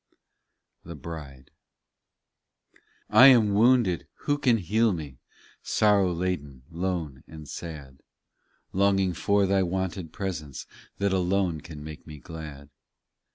THE 0.83 0.95
BRIDE 0.95 1.51
1 3.09 3.29
am 3.29 3.53
wounded; 3.53 4.07
who 4.21 4.39
can 4.39 4.57
heal 4.57 4.91
me? 4.93 5.19
Sorrow 5.61 6.11
laden, 6.11 6.63
lone, 6.71 7.23
and 7.27 7.47
sad; 7.47 8.01
Longing 8.73 9.13
for 9.13 9.45
Thy 9.45 9.61
wonted 9.61 10.11
presence, 10.11 10.65
That 10.97 11.13
alone 11.13 11.61
can 11.61 11.83
make 11.83 12.07
me 12.07 12.17
glad. 12.17 12.71